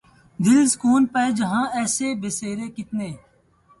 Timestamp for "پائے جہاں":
1.13-1.65